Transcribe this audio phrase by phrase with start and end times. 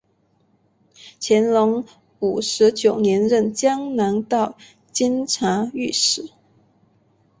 [1.21, 1.85] 乾隆
[2.19, 4.57] 五十九年任江南道
[4.91, 6.31] 监察御史。